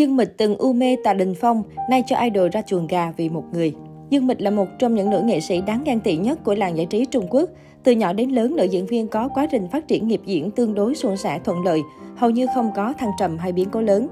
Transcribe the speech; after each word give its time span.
Dương 0.00 0.16
Mịch 0.16 0.36
từng 0.36 0.56
u 0.56 0.72
mê 0.72 0.96
Tạ 1.04 1.14
Đình 1.14 1.34
Phong, 1.34 1.62
nay 1.90 2.02
cho 2.06 2.16
idol 2.16 2.48
ra 2.52 2.62
chuồng 2.62 2.86
gà 2.86 3.12
vì 3.16 3.28
một 3.28 3.44
người. 3.52 3.74
Dương 4.10 4.26
Mịch 4.26 4.40
là 4.40 4.50
một 4.50 4.66
trong 4.78 4.94
những 4.94 5.10
nữ 5.10 5.22
nghệ 5.24 5.40
sĩ 5.40 5.60
đáng 5.60 5.82
ghen 5.84 6.00
tị 6.00 6.16
nhất 6.16 6.44
của 6.44 6.54
làng 6.54 6.76
giải 6.76 6.86
trí 6.86 7.04
Trung 7.04 7.26
Quốc. 7.30 7.50
Từ 7.84 7.92
nhỏ 7.92 8.12
đến 8.12 8.30
lớn, 8.30 8.56
nữ 8.56 8.64
diễn 8.64 8.86
viên 8.86 9.08
có 9.08 9.28
quá 9.28 9.46
trình 9.50 9.68
phát 9.68 9.88
triển 9.88 10.08
nghiệp 10.08 10.20
diễn 10.24 10.50
tương 10.50 10.74
đối 10.74 10.94
suôn 10.94 11.16
sẻ 11.16 11.40
thuận 11.44 11.62
lợi, 11.64 11.80
hầu 12.16 12.30
như 12.30 12.46
không 12.54 12.70
có 12.76 12.92
thăng 12.98 13.10
trầm 13.18 13.38
hay 13.38 13.52
biến 13.52 13.68
cố 13.70 13.80
lớn. 13.80 14.06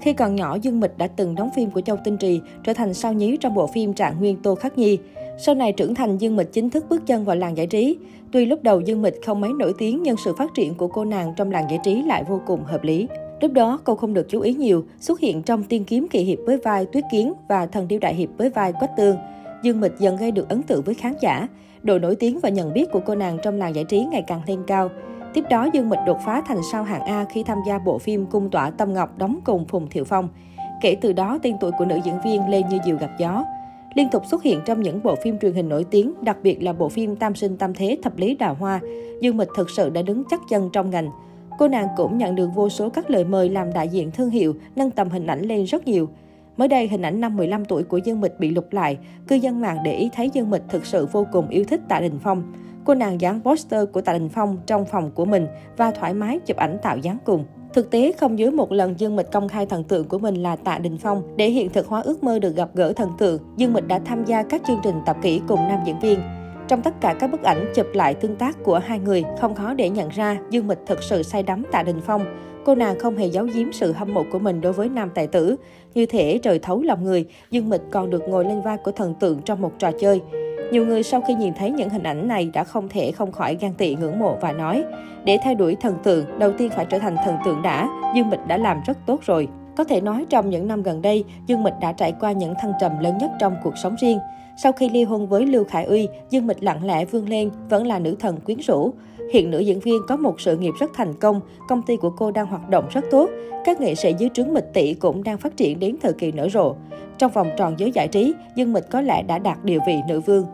Khi 0.00 0.12
còn 0.12 0.36
nhỏ, 0.36 0.56
Dương 0.62 0.80
Mịch 0.80 0.98
đã 0.98 1.06
từng 1.06 1.34
đóng 1.34 1.50
phim 1.56 1.70
của 1.70 1.80
Châu 1.80 1.96
Tinh 2.04 2.16
Trì, 2.16 2.40
trở 2.64 2.72
thành 2.72 2.94
sao 2.94 3.12
nhí 3.12 3.36
trong 3.36 3.54
bộ 3.54 3.66
phim 3.66 3.92
Trạng 3.92 4.20
Nguyên 4.20 4.36
Tô 4.42 4.54
Khắc 4.54 4.78
Nhi. 4.78 4.98
Sau 5.38 5.54
này 5.54 5.72
trưởng 5.72 5.94
thành, 5.94 6.18
Dương 6.18 6.36
Mịch 6.36 6.52
chính 6.52 6.70
thức 6.70 6.84
bước 6.88 7.06
chân 7.06 7.24
vào 7.24 7.36
làng 7.36 7.56
giải 7.56 7.66
trí. 7.66 7.96
Tuy 8.32 8.46
lúc 8.46 8.62
đầu 8.62 8.80
Dương 8.80 9.02
Mịch 9.02 9.14
không 9.26 9.40
mấy 9.40 9.52
nổi 9.52 9.74
tiếng, 9.78 10.02
nhưng 10.02 10.16
sự 10.24 10.34
phát 10.38 10.54
triển 10.54 10.74
của 10.74 10.88
cô 10.88 11.04
nàng 11.04 11.32
trong 11.36 11.50
làng 11.50 11.66
giải 11.70 11.80
trí 11.84 12.02
lại 12.02 12.24
vô 12.28 12.40
cùng 12.46 12.64
hợp 12.64 12.84
lý. 12.84 13.08
Lúc 13.40 13.52
đó, 13.52 13.80
cô 13.84 13.94
không 13.94 14.14
được 14.14 14.26
chú 14.28 14.40
ý 14.40 14.54
nhiều, 14.54 14.84
xuất 15.00 15.20
hiện 15.20 15.42
trong 15.42 15.62
Tiên 15.62 15.84
kiếm 15.84 16.06
kỳ 16.10 16.18
hiệp 16.18 16.38
với 16.46 16.56
vai 16.56 16.86
Tuyết 16.86 17.04
Kiến 17.12 17.32
và 17.48 17.66
Thần 17.66 17.88
điêu 17.88 17.98
đại 17.98 18.14
hiệp 18.14 18.28
với 18.38 18.50
vai 18.50 18.72
Quách 18.72 18.96
Tương. 18.96 19.16
Dương 19.62 19.80
Mịch 19.80 19.92
dần 19.98 20.16
gây 20.16 20.30
được 20.30 20.48
ấn 20.48 20.62
tượng 20.62 20.82
với 20.82 20.94
khán 20.94 21.14
giả. 21.20 21.48
Độ 21.82 21.98
nổi 21.98 22.16
tiếng 22.16 22.40
và 22.40 22.48
nhận 22.48 22.72
biết 22.72 22.90
của 22.92 23.00
cô 23.06 23.14
nàng 23.14 23.38
trong 23.42 23.58
làng 23.58 23.74
giải 23.74 23.84
trí 23.84 24.04
ngày 24.04 24.24
càng 24.26 24.40
lên 24.46 24.62
cao. 24.66 24.88
Tiếp 25.34 25.44
đó, 25.50 25.68
Dương 25.72 25.88
Mịch 25.88 25.98
đột 26.06 26.18
phá 26.26 26.42
thành 26.46 26.60
sao 26.72 26.82
hạng 26.82 27.02
A 27.02 27.24
khi 27.24 27.42
tham 27.42 27.58
gia 27.66 27.78
bộ 27.78 27.98
phim 27.98 28.26
Cung 28.26 28.50
tỏa 28.50 28.70
Tâm 28.70 28.94
Ngọc 28.94 29.18
đóng 29.18 29.40
cùng 29.44 29.64
Phùng 29.64 29.88
Thiệu 29.88 30.04
Phong. 30.04 30.28
Kể 30.82 30.96
từ 31.00 31.12
đó, 31.12 31.38
tên 31.42 31.56
tuổi 31.60 31.70
của 31.78 31.84
nữ 31.84 31.98
diễn 32.04 32.14
viên 32.24 32.48
lên 32.48 32.68
như 32.70 32.78
diều 32.84 32.96
gặp 32.96 33.10
gió. 33.18 33.44
Liên 33.94 34.08
tục 34.12 34.22
xuất 34.26 34.42
hiện 34.42 34.60
trong 34.64 34.82
những 34.82 35.02
bộ 35.02 35.14
phim 35.16 35.38
truyền 35.38 35.52
hình 35.52 35.68
nổi 35.68 35.84
tiếng, 35.90 36.14
đặc 36.20 36.36
biệt 36.42 36.62
là 36.62 36.72
bộ 36.72 36.88
phim 36.88 37.16
Tam 37.16 37.34
sinh 37.34 37.56
tam 37.56 37.74
thế 37.74 37.98
thập 38.02 38.16
lý 38.16 38.34
đào 38.34 38.54
hoa, 38.54 38.80
Dương 39.20 39.36
Mịch 39.36 39.48
thực 39.56 39.70
sự 39.70 39.90
đã 39.90 40.02
đứng 40.02 40.22
chắc 40.30 40.40
chân 40.50 40.70
trong 40.72 40.90
ngành. 40.90 41.10
Cô 41.60 41.68
nàng 41.68 41.88
cũng 41.96 42.18
nhận 42.18 42.34
được 42.34 42.48
vô 42.54 42.68
số 42.68 42.88
các 42.88 43.10
lời 43.10 43.24
mời 43.24 43.48
làm 43.48 43.72
đại 43.72 43.88
diện 43.88 44.10
thương 44.10 44.30
hiệu, 44.30 44.54
nâng 44.76 44.90
tầm 44.90 45.08
hình 45.08 45.26
ảnh 45.26 45.40
lên 45.40 45.64
rất 45.64 45.86
nhiều. 45.86 46.08
Mới 46.56 46.68
đây, 46.68 46.88
hình 46.88 47.02
ảnh 47.02 47.20
năm 47.20 47.36
15 47.36 47.64
tuổi 47.64 47.82
của 47.82 47.96
Dương 47.96 48.20
Mịch 48.20 48.40
bị 48.40 48.50
lục 48.50 48.72
lại. 48.72 48.98
Cư 49.28 49.36
dân 49.36 49.60
mạng 49.60 49.78
để 49.84 49.92
ý 49.92 50.10
thấy 50.14 50.30
Dương 50.30 50.50
Mịch 50.50 50.62
thực 50.68 50.86
sự 50.86 51.06
vô 51.12 51.26
cùng 51.32 51.48
yêu 51.48 51.64
thích 51.64 51.80
Tạ 51.88 52.00
Đình 52.00 52.18
Phong. 52.22 52.42
Cô 52.84 52.94
nàng 52.94 53.20
dán 53.20 53.40
poster 53.40 53.88
của 53.92 54.00
Tạ 54.00 54.12
Đình 54.12 54.28
Phong 54.28 54.56
trong 54.66 54.84
phòng 54.84 55.10
của 55.14 55.24
mình 55.24 55.46
và 55.76 55.90
thoải 55.90 56.14
mái 56.14 56.38
chụp 56.46 56.56
ảnh 56.56 56.78
tạo 56.82 56.98
dáng 56.98 57.18
cùng. 57.24 57.44
Thực 57.72 57.90
tế, 57.90 58.12
không 58.12 58.38
dưới 58.38 58.50
một 58.50 58.72
lần 58.72 59.00
Dương 59.00 59.16
Mịch 59.16 59.32
công 59.32 59.48
khai 59.48 59.66
thần 59.66 59.84
tượng 59.84 60.08
của 60.08 60.18
mình 60.18 60.34
là 60.34 60.56
Tạ 60.56 60.78
Đình 60.78 60.98
Phong. 60.98 61.22
Để 61.36 61.50
hiện 61.50 61.70
thực 61.70 61.86
hóa 61.86 62.00
ước 62.00 62.24
mơ 62.24 62.38
được 62.38 62.56
gặp 62.56 62.70
gỡ 62.74 62.92
thần 62.92 63.10
tượng, 63.18 63.42
Dương 63.56 63.72
Mịch 63.72 63.88
đã 63.88 63.98
tham 63.98 64.24
gia 64.24 64.42
các 64.42 64.62
chương 64.66 64.80
trình 64.82 64.96
tập 65.06 65.16
kỹ 65.22 65.40
cùng 65.48 65.68
nam 65.68 65.78
diễn 65.86 65.98
viên. 66.00 66.39
Trong 66.70 66.82
tất 66.82 67.00
cả 67.00 67.14
các 67.20 67.30
bức 67.30 67.42
ảnh 67.42 67.72
chụp 67.74 67.86
lại 67.94 68.14
tương 68.14 68.36
tác 68.36 68.56
của 68.62 68.78
hai 68.78 68.98
người, 68.98 69.24
không 69.40 69.54
khó 69.54 69.74
để 69.74 69.90
nhận 69.90 70.08
ra 70.08 70.38
Dương 70.50 70.66
Mịch 70.66 70.78
thực 70.86 71.02
sự 71.02 71.22
say 71.22 71.42
đắm 71.42 71.62
Tạ 71.72 71.82
Đình 71.82 72.00
Phong. 72.06 72.24
Cô 72.64 72.74
nàng 72.74 72.98
không 72.98 73.16
hề 73.16 73.26
giấu 73.26 73.46
giếm 73.54 73.72
sự 73.72 73.92
hâm 73.92 74.14
mộ 74.14 74.24
của 74.32 74.38
mình 74.38 74.60
đối 74.60 74.72
với 74.72 74.88
nam 74.88 75.10
tài 75.14 75.26
tử. 75.26 75.56
Như 75.94 76.06
thể 76.06 76.38
trời 76.42 76.58
thấu 76.58 76.82
lòng 76.82 77.04
người, 77.04 77.24
Dương 77.50 77.68
Mịch 77.68 77.80
còn 77.90 78.10
được 78.10 78.22
ngồi 78.28 78.44
lên 78.44 78.62
vai 78.62 78.76
của 78.76 78.92
thần 78.92 79.14
tượng 79.14 79.42
trong 79.42 79.62
một 79.62 79.72
trò 79.78 79.90
chơi. 80.00 80.20
Nhiều 80.72 80.86
người 80.86 81.02
sau 81.02 81.20
khi 81.28 81.34
nhìn 81.34 81.54
thấy 81.54 81.70
những 81.70 81.88
hình 81.88 82.02
ảnh 82.02 82.28
này 82.28 82.50
đã 82.54 82.64
không 82.64 82.88
thể 82.88 83.12
không 83.12 83.32
khỏi 83.32 83.56
gan 83.60 83.74
tị 83.74 83.94
ngưỡng 83.94 84.18
mộ 84.18 84.36
và 84.40 84.52
nói, 84.52 84.84
để 85.24 85.38
theo 85.44 85.54
đuổi 85.54 85.76
thần 85.80 85.96
tượng, 86.02 86.38
đầu 86.38 86.52
tiên 86.58 86.70
phải 86.76 86.84
trở 86.84 86.98
thành 86.98 87.16
thần 87.24 87.36
tượng 87.44 87.62
đã, 87.62 87.88
Dương 88.16 88.30
Mịch 88.30 88.46
đã 88.46 88.56
làm 88.56 88.80
rất 88.86 88.98
tốt 89.06 89.20
rồi. 89.22 89.48
Có 89.76 89.84
thể 89.84 90.00
nói 90.00 90.26
trong 90.28 90.50
những 90.50 90.68
năm 90.68 90.82
gần 90.82 91.02
đây, 91.02 91.24
Dương 91.46 91.62
Mịch 91.62 91.74
đã 91.80 91.92
trải 91.92 92.12
qua 92.20 92.32
những 92.32 92.54
thăng 92.60 92.72
trầm 92.80 92.98
lớn 92.98 93.18
nhất 93.18 93.30
trong 93.40 93.56
cuộc 93.64 93.78
sống 93.78 93.96
riêng. 94.00 94.18
Sau 94.62 94.72
khi 94.72 94.88
ly 94.88 95.04
hôn 95.04 95.26
với 95.26 95.46
Lưu 95.46 95.64
Khải 95.64 95.84
Uy, 95.84 96.08
Dương 96.30 96.46
Mịch 96.46 96.62
lặng 96.62 96.84
lẽ 96.84 97.04
vươn 97.04 97.28
lên, 97.28 97.50
vẫn 97.68 97.86
là 97.86 97.98
nữ 97.98 98.16
thần 98.20 98.40
quyến 98.40 98.58
rũ. 98.58 98.92
Hiện 99.32 99.50
nữ 99.50 99.58
diễn 99.58 99.80
viên 99.80 100.02
có 100.08 100.16
một 100.16 100.40
sự 100.40 100.56
nghiệp 100.56 100.72
rất 100.80 100.90
thành 100.94 101.14
công, 101.14 101.40
công 101.68 101.82
ty 101.82 101.96
của 101.96 102.10
cô 102.10 102.30
đang 102.30 102.46
hoạt 102.46 102.68
động 102.68 102.84
rất 102.90 103.04
tốt. 103.10 103.30
Các 103.64 103.80
nghệ 103.80 103.94
sĩ 103.94 104.14
dưới 104.18 104.30
trướng 104.34 104.54
Mịch 104.54 104.72
tỷ 104.72 104.94
cũng 104.94 105.24
đang 105.24 105.38
phát 105.38 105.56
triển 105.56 105.80
đến 105.80 105.96
thời 106.02 106.12
kỳ 106.12 106.32
nở 106.32 106.48
rộ. 106.48 106.74
Trong 107.18 107.32
vòng 107.32 107.50
tròn 107.56 107.74
giới 107.78 107.92
giải 107.92 108.08
trí, 108.08 108.34
Dương 108.56 108.72
Mịch 108.72 108.90
có 108.90 109.00
lẽ 109.00 109.22
đã 109.22 109.38
đạt 109.38 109.64
địa 109.64 109.78
vị 109.86 109.96
nữ 110.08 110.20
vương. 110.20 110.46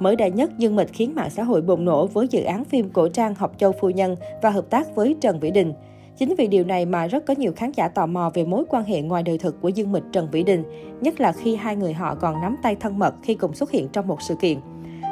Mới 0.00 0.16
đây 0.16 0.30
nhất, 0.30 0.50
Dương 0.58 0.76
Mịch 0.76 0.92
khiến 0.92 1.14
mạng 1.14 1.30
xã 1.30 1.42
hội 1.42 1.62
bùng 1.62 1.84
nổ 1.84 2.06
với 2.06 2.28
dự 2.28 2.42
án 2.42 2.64
phim 2.64 2.90
cổ 2.90 3.08
trang 3.08 3.34
Học 3.34 3.52
Châu 3.58 3.72
Phu 3.72 3.90
Nhân 3.90 4.16
và 4.42 4.50
hợp 4.50 4.70
tác 4.70 4.94
với 4.94 5.16
Trần 5.20 5.40
Vĩ 5.40 5.50
Đình. 5.50 5.72
Chính 6.16 6.34
vì 6.38 6.46
điều 6.46 6.64
này 6.64 6.86
mà 6.86 7.06
rất 7.06 7.26
có 7.26 7.34
nhiều 7.38 7.52
khán 7.56 7.72
giả 7.72 7.88
tò 7.88 8.06
mò 8.06 8.30
về 8.34 8.44
mối 8.44 8.64
quan 8.68 8.84
hệ 8.84 9.02
ngoài 9.02 9.22
đời 9.22 9.38
thực 9.38 9.60
của 9.60 9.68
Dương 9.68 9.92
Mịch 9.92 10.02
Trần 10.12 10.28
Vĩ 10.30 10.42
Đình, 10.42 10.64
nhất 11.00 11.20
là 11.20 11.32
khi 11.32 11.56
hai 11.56 11.76
người 11.76 11.92
họ 11.92 12.14
còn 12.14 12.40
nắm 12.40 12.56
tay 12.62 12.76
thân 12.80 12.98
mật 12.98 13.14
khi 13.22 13.34
cùng 13.34 13.54
xuất 13.54 13.70
hiện 13.70 13.88
trong 13.88 14.06
một 14.06 14.22
sự 14.22 14.34
kiện. 14.34 14.58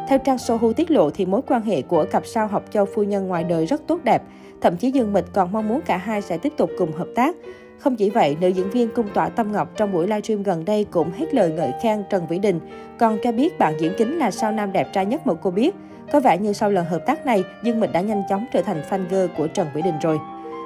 Theo 0.09 0.19
trang 0.19 0.39
Sohu 0.39 0.73
tiết 0.73 0.91
lộ 0.91 1.11
thì 1.11 1.27
mối 1.27 1.41
quan 1.49 1.63
hệ 1.63 1.83
của 1.83 2.05
cặp 2.11 2.27
sao 2.27 2.47
học 2.47 2.65
châu 2.71 2.85
phu 2.85 3.03
nhân 3.03 3.29
ngoài 3.29 3.45
đời 3.45 3.67
rất 3.67 3.83
tốt 3.87 4.01
đẹp. 4.05 4.23
Thậm 4.61 4.77
chí 4.77 4.91
Dương 4.91 5.13
Mịch 5.13 5.25
còn 5.33 5.53
mong 5.53 5.69
muốn 5.69 5.81
cả 5.81 5.97
hai 5.97 6.23
sẽ 6.23 6.39
tiếp 6.39 6.53
tục 6.57 6.71
cùng 6.79 6.93
hợp 6.93 7.09
tác. 7.15 7.37
Không 7.79 7.97
chỉ 7.97 8.11
vậy, 8.11 8.37
nữ 8.41 8.49
diễn 8.49 8.71
viên 8.71 8.89
cung 8.89 9.09
tỏa 9.15 9.29
Tâm 9.29 9.53
Ngọc 9.53 9.69
trong 9.77 9.93
buổi 9.93 10.07
livestream 10.07 10.43
gần 10.43 10.65
đây 10.65 10.85
cũng 10.85 11.11
hết 11.11 11.35
lời 11.35 11.51
ngợi 11.51 11.73
khen 11.83 12.05
Trần 12.11 12.27
Vĩ 12.27 12.39
Đình, 12.39 12.61
còn 12.99 13.19
cho 13.23 13.33
biết 13.33 13.59
bạn 13.59 13.75
diễn 13.81 13.93
kính 13.99 14.19
là 14.19 14.31
sao 14.31 14.53
nam 14.53 14.73
đẹp 14.73 14.93
trai 14.93 15.07
nhất 15.07 15.27
mà 15.27 15.35
cô 15.35 15.51
biết. 15.51 15.75
Có 16.13 16.21
vẻ 16.21 16.39
như 16.39 16.53
sau 16.53 16.71
lần 16.71 16.85
hợp 16.85 17.01
tác 17.07 17.27
này, 17.27 17.45
Dương 17.65 17.81
Mịch 17.81 17.93
đã 17.93 18.01
nhanh 18.01 18.23
chóng 18.29 18.47
trở 18.53 18.63
thành 18.63 18.83
fan 18.91 19.09
girl 19.11 19.27
của 19.37 19.47
Trần 19.47 19.67
Vĩ 19.75 19.83
Đình 19.83 19.99
rồi. 20.03 20.19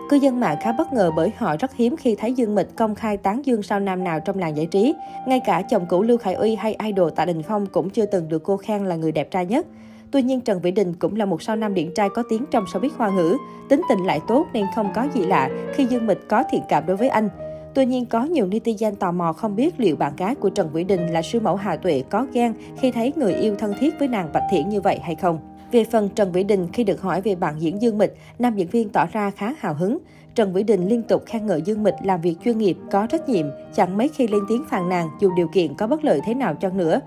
Cư 0.08 0.16
dân 0.16 0.40
mạng 0.40 0.56
khá 0.60 0.72
bất 0.72 0.92
ngờ 0.92 1.10
bởi 1.16 1.32
họ 1.36 1.56
rất 1.56 1.74
hiếm 1.74 1.96
khi 1.96 2.14
thấy 2.14 2.32
Dương 2.32 2.54
Mịch 2.54 2.76
công 2.76 2.94
khai 2.94 3.16
tán 3.16 3.46
dương 3.46 3.62
sao 3.62 3.80
nam 3.80 4.04
nào 4.04 4.20
trong 4.20 4.38
làng 4.38 4.56
giải 4.56 4.66
trí. 4.66 4.94
Ngay 5.26 5.40
cả 5.46 5.62
chồng 5.62 5.86
cũ 5.88 6.02
Lưu 6.02 6.18
Khải 6.18 6.34
Uy 6.34 6.54
hay 6.54 6.76
idol 6.84 7.10
Tạ 7.16 7.24
Đình 7.24 7.42
Phong 7.42 7.66
cũng 7.66 7.90
chưa 7.90 8.06
từng 8.06 8.28
được 8.28 8.42
cô 8.42 8.56
khen 8.56 8.84
là 8.84 8.96
người 8.96 9.12
đẹp 9.12 9.30
trai 9.30 9.46
nhất. 9.46 9.66
Tuy 10.10 10.22
nhiên 10.22 10.40
Trần 10.40 10.60
Vĩ 10.60 10.70
Đình 10.70 10.94
cũng 10.94 11.16
là 11.16 11.24
một 11.24 11.42
sao 11.42 11.56
nam 11.56 11.74
điển 11.74 11.94
trai 11.94 12.08
có 12.08 12.22
tiếng 12.28 12.44
trong 12.50 12.64
showbiz 12.64 12.90
hoa 12.96 13.10
ngữ, 13.10 13.36
tính 13.68 13.82
tình 13.88 14.04
lại 14.04 14.20
tốt 14.28 14.46
nên 14.52 14.66
không 14.74 14.92
có 14.94 15.06
gì 15.14 15.20
lạ 15.20 15.50
khi 15.74 15.86
Dương 15.86 16.06
Mịch 16.06 16.28
có 16.28 16.44
thiện 16.50 16.62
cảm 16.68 16.86
đối 16.86 16.96
với 16.96 17.08
anh. 17.08 17.28
Tuy 17.74 17.86
nhiên 17.86 18.06
có 18.06 18.24
nhiều 18.24 18.46
netizen 18.46 18.94
tò 18.94 19.12
mò 19.12 19.32
không 19.32 19.56
biết 19.56 19.80
liệu 19.80 19.96
bạn 19.96 20.12
gái 20.16 20.34
của 20.34 20.50
Trần 20.50 20.70
Vĩ 20.72 20.84
Đình 20.84 21.06
là 21.06 21.22
siêu 21.22 21.40
mẫu 21.40 21.56
Hà 21.56 21.76
Tuệ 21.76 22.02
có 22.10 22.26
ghen 22.32 22.54
khi 22.78 22.90
thấy 22.90 23.12
người 23.16 23.34
yêu 23.34 23.54
thân 23.58 23.74
thiết 23.80 23.98
với 23.98 24.08
nàng 24.08 24.32
Bạch 24.32 24.44
Thiện 24.50 24.68
như 24.68 24.80
vậy 24.80 24.98
hay 25.02 25.14
không. 25.14 25.55
Về 25.76 25.84
phần 25.84 26.08
Trần 26.08 26.32
Vĩ 26.32 26.44
Đình, 26.44 26.68
khi 26.72 26.84
được 26.84 27.00
hỏi 27.00 27.20
về 27.20 27.34
bạn 27.34 27.60
diễn 27.60 27.82
Dương 27.82 27.98
Mịch, 27.98 28.16
nam 28.38 28.56
diễn 28.56 28.68
viên 28.68 28.88
tỏ 28.88 29.06
ra 29.12 29.30
khá 29.30 29.54
hào 29.58 29.74
hứng. 29.74 29.98
Trần 30.34 30.52
Vĩ 30.52 30.62
Đình 30.62 30.88
liên 30.88 31.02
tục 31.02 31.22
khen 31.26 31.46
ngợi 31.46 31.62
Dương 31.62 31.82
Mịch 31.82 31.94
làm 32.04 32.20
việc 32.20 32.36
chuyên 32.44 32.58
nghiệp, 32.58 32.76
có 32.90 33.06
trách 33.06 33.28
nhiệm, 33.28 33.46
chẳng 33.74 33.96
mấy 33.96 34.08
khi 34.08 34.26
lên 34.26 34.42
tiếng 34.48 34.64
phàn 34.68 34.88
nàn 34.88 35.08
dù 35.20 35.30
điều 35.36 35.48
kiện 35.48 35.74
có 35.74 35.86
bất 35.86 36.04
lợi 36.04 36.20
thế 36.26 36.34
nào 36.34 36.54
chăng 36.54 36.76
nữa. 36.76 37.00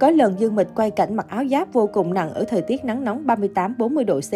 Có 0.00 0.10
lần 0.10 0.40
Dương 0.40 0.56
Mịch 0.56 0.68
quay 0.74 0.90
cảnh 0.90 1.14
mặc 1.14 1.26
áo 1.28 1.44
giáp 1.50 1.72
vô 1.72 1.88
cùng 1.92 2.14
nặng 2.14 2.34
ở 2.34 2.44
thời 2.44 2.62
tiết 2.62 2.84
nắng 2.84 3.04
nóng 3.04 3.26
38-40 3.26 4.04
độ 4.04 4.20
C. 4.20 4.32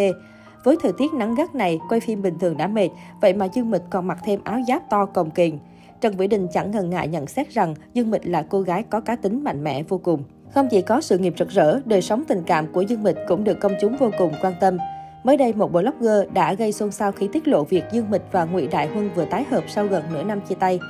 Với 0.65 0.77
thời 0.83 0.93
tiết 0.99 1.15
nắng 1.15 1.35
gắt 1.35 1.55
này, 1.55 1.79
quay 1.89 2.01
phim 2.01 2.23
bình 2.23 2.39
thường 2.41 2.57
đã 2.57 2.67
mệt, 2.67 2.89
vậy 3.21 3.35
mà 3.35 3.49
Dương 3.55 3.71
Mịch 3.71 3.83
còn 3.91 4.07
mặc 4.07 4.19
thêm 4.25 4.41
áo 4.45 4.61
giáp 4.69 4.91
to 4.91 5.07
cồng 5.07 5.31
kềnh. 5.31 5.55
Trần 6.01 6.17
Vĩ 6.17 6.27
Đình 6.27 6.47
chẳng 6.53 6.71
ngần 6.71 6.91
ngại 6.91 7.09
nhận 7.09 7.27
xét 7.27 7.51
rằng 7.51 7.75
Dương 7.95 8.11
Mịch 8.11 8.27
là 8.27 8.43
cô 8.43 8.61
gái 8.61 8.83
có 8.83 9.01
cá 9.01 9.17
tính 9.17 9.45
mạnh 9.45 9.65
mẽ 9.65 9.83
vô 9.83 9.99
cùng. 9.99 10.23
Không 10.55 10.69
chỉ 10.71 10.83
có 10.83 11.01
sự 11.01 11.19
nghiệp 11.19 11.35
rực 11.39 11.49
rỡ, 11.49 11.81
đời 11.85 12.03
sống 12.03 12.25
tình 12.29 12.43
cảm 12.47 12.73
của 12.73 12.83
Dương 12.83 13.03
Mịch 13.03 13.17
cũng 13.29 13.45
được 13.45 13.61
công 13.61 13.73
chúng 13.81 13.97
vô 13.97 14.11
cùng 14.19 14.33
quan 14.43 14.53
tâm. 14.61 14.79
Mới 15.25 15.37
đây, 15.37 15.53
một 15.53 15.73
blogger 15.73 16.33
đã 16.33 16.55
gây 16.55 16.73
xôn 16.73 16.91
xao 16.91 17.13
khi 17.13 17.29
tiết 17.33 17.49
lộ 17.49 17.65
việc 17.65 17.85
Dương 17.93 18.11
Mịch 18.11 18.23
và 18.33 18.45
Ngụy 18.45 18.67
Đại 18.67 18.89
Huân 18.89 19.11
vừa 19.15 19.25
tái 19.25 19.45
hợp 19.51 19.65
sau 19.69 19.87
gần 19.87 20.05
nửa 20.13 20.23
năm 20.23 20.41
chia 20.41 20.55
tay. 20.55 20.81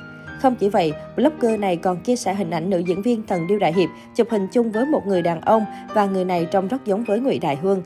Không 0.41 0.55
chỉ 0.55 0.69
vậy, 0.69 0.93
blogger 1.15 1.59
này 1.59 1.75
còn 1.75 2.01
chia 2.01 2.15
sẻ 2.15 2.33
hình 2.33 2.49
ảnh 2.49 2.69
nữ 2.69 2.79
diễn 2.79 3.01
viên 3.01 3.27
Thần 3.27 3.47
Điêu 3.47 3.59
Đại 3.59 3.73
Hiệp 3.73 3.89
chụp 4.15 4.27
hình 4.29 4.47
chung 4.51 4.71
với 4.71 4.85
một 4.85 5.07
người 5.07 5.21
đàn 5.21 5.41
ông 5.41 5.65
và 5.93 6.05
người 6.05 6.25
này 6.25 6.47
trông 6.51 6.67
rất 6.67 6.85
giống 6.85 7.03
với 7.03 7.19
Ngụy 7.19 7.39
Đại 7.39 7.55
Huân. 7.55 7.81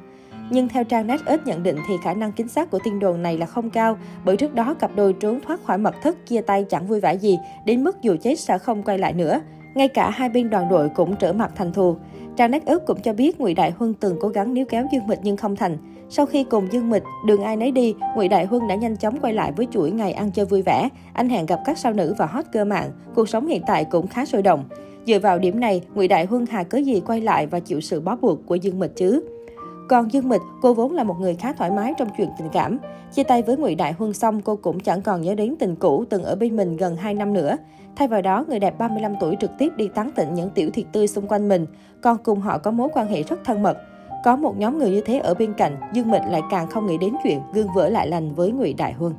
Nhưng 0.50 0.70
theo 0.70 0.84
trang 0.84 1.08
net 1.08 1.22
ít 1.26 1.48
nhận 1.48 1.64
định 1.64 1.78
thì 1.88 1.94
khả 2.04 2.14
năng 2.14 2.32
chính 2.32 2.48
xác 2.48 2.72
của 2.72 2.80
tin 2.84 3.00
đồn 3.00 3.22
này 3.22 3.38
là 3.38 3.46
không 3.46 3.70
cao, 3.70 3.98
bởi 4.26 4.38
trước 4.38 4.56
đó 4.56 4.74
cặp 4.74 4.92
đôi 4.96 5.14
trốn 5.14 5.40
thoát 5.48 5.64
khỏi 5.64 5.78
mật 5.78 5.96
thất 6.02 6.26
chia 6.26 6.42
tay 6.42 6.66
chẳng 6.70 6.88
vui 6.88 7.00
vẻ 7.00 7.14
gì, 7.14 7.40
đến 7.66 7.84
mức 7.84 8.02
dù 8.02 8.16
chết 8.22 8.40
sẽ 8.40 8.58
không 8.58 8.84
quay 8.84 8.98
lại 8.98 9.14
nữa. 9.14 9.42
Ngay 9.76 9.88
cả 9.88 10.10
hai 10.10 10.30
bên 10.30 10.50
đoàn 10.50 10.70
đội 10.70 10.90
cũng 10.90 11.16
trở 11.16 11.34
mặt 11.34 11.52
thành 11.56 11.74
thù. 11.74 11.96
Trang 12.36 12.52
Nét 12.52 12.66
ức 12.66 12.86
cũng 12.86 13.02
cho 13.02 13.14
biết 13.14 13.40
Ngụy 13.40 13.54
Đại 13.54 13.72
Huân 13.72 13.94
từng 13.94 14.18
cố 14.22 14.28
gắng 14.28 14.54
níu 14.54 14.66
kéo 14.66 14.86
Dương 14.92 15.08
Mịch 15.08 15.20
nhưng 15.24 15.38
không 15.38 15.56
thành. 15.56 15.78
Sau 16.10 16.26
khi 16.26 16.44
cùng 16.44 16.68
Dương 16.72 16.90
Mịch 16.90 17.04
đường 17.28 17.44
ai 17.44 17.56
nấy 17.56 17.72
đi, 17.72 17.96
Ngụy 18.16 18.28
Đại 18.28 18.46
Huân 18.46 18.68
đã 18.68 18.76
nhanh 18.76 18.98
chóng 18.98 19.20
quay 19.20 19.34
lại 19.34 19.52
với 19.52 19.68
chuỗi 19.72 19.92
ngày 19.92 20.14
ăn 20.14 20.32
chơi 20.32 20.46
vui 20.46 20.62
vẻ. 20.62 20.90
Anh 21.14 21.30
hẹn 21.30 21.46
gặp 21.46 21.60
các 21.66 21.78
sao 21.78 21.94
nữ 21.94 22.14
và 22.18 22.26
hot 22.26 22.46
girl 22.54 22.64
mạng. 22.64 22.92
Cuộc 23.16 23.30
sống 23.30 23.48
hiện 23.48 23.62
tại 23.68 23.86
cũng 23.86 24.08
khá 24.08 24.26
sôi 24.26 24.42
động. 24.42 24.64
Dựa 25.06 25.20
vào 25.20 25.40
điểm 25.40 25.60
này, 25.60 25.82
Ngụy 25.94 26.08
Đại 26.08 26.26
Huân 26.26 26.46
hà 26.50 26.64
cớ 26.64 26.78
gì 26.78 27.00
quay 27.00 27.22
lại 27.22 27.48
và 27.48 27.60
chịu 27.60 27.82
sự 27.82 28.02
bó 28.02 28.16
buộc 28.16 28.46
của 28.46 28.56
Dương 28.56 28.80
Mịch 28.80 28.96
chứ? 28.96 29.22
Còn 29.90 30.12
Dương 30.14 30.30
Mịch, 30.30 30.42
cô 30.62 30.74
vốn 30.74 30.92
là 30.92 31.04
một 31.04 31.16
người 31.20 31.36
khá 31.36 31.54
thoải 31.54 31.72
mái 31.72 31.94
trong 31.98 32.08
chuyện 32.18 32.30
tình 32.38 32.50
cảm. 32.54 32.78
Chia 33.12 33.24
tay 33.24 33.42
với 33.42 33.58
Ngụy 33.58 33.76
Đại 33.76 33.94
Huân 33.94 34.14
xong, 34.14 34.42
cô 34.42 34.56
cũng 34.56 34.80
chẳng 34.80 35.02
còn 35.02 35.22
nhớ 35.22 35.36
đến 35.36 35.56
tình 35.60 35.76
cũ 35.76 36.06
từng 36.10 36.24
ở 36.24 36.36
bên 36.36 36.56
mình 36.56 36.78
gần 36.78 36.96
2 36.96 37.14
năm 37.14 37.34
nữa. 37.34 37.58
Thay 37.96 38.08
vào 38.08 38.22
đó, 38.22 38.46
người 38.48 38.60
đẹp 38.60 38.78
35 38.78 39.14
tuổi 39.20 39.38
trực 39.40 39.52
tiếp 39.58 39.70
đi 39.78 39.88
tán 39.88 40.12
tỉnh 40.16 40.34
những 40.34 40.50
tiểu 40.50 40.70
thiệt 40.74 40.86
tươi 40.92 41.08
xung 41.08 41.28
quanh 41.28 41.50
mình, 41.50 41.66
còn 42.02 42.18
cùng 42.24 42.40
họ 42.40 42.58
có 42.58 42.72
mối 42.72 42.90
quan 42.94 43.08
hệ 43.08 43.24
rất 43.24 43.40
thân 43.46 43.64
mật. 43.64 43.78
Có 44.24 44.36
một 44.36 44.58
nhóm 44.58 44.80
người 44.80 44.90
như 44.90 45.02
thế 45.02 45.20
ở 45.20 45.34
bên 45.34 45.54
cạnh, 45.54 45.78
Dương 45.94 46.12
Mịch 46.12 46.22
lại 46.30 46.42
càng 46.52 46.68
không 46.68 46.88
nghĩ 46.88 46.98
đến 46.98 47.14
chuyện 47.24 47.40
gương 47.54 47.68
vỡ 47.76 47.90
lại 47.90 48.08
lành 48.08 48.34
với 48.36 48.52
Ngụy 48.52 48.74
Đại 48.74 48.94
Huân. 48.94 49.14